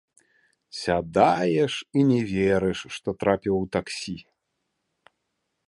Сядаеш 0.77 1.73
і 1.99 2.05
не 2.11 2.17
верыш, 2.31 2.79
што 2.95 3.09
трапіў 3.25 3.55
у 3.63 3.67
таксі! 3.77 4.17